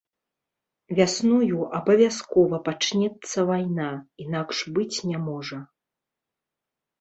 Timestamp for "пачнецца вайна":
2.69-3.89